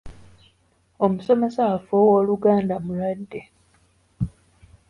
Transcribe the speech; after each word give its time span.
Omusomesa 1.05 1.61
waffe 1.71 1.95
ow’Oluganda 2.03 2.75
mulwadde. 2.85 3.41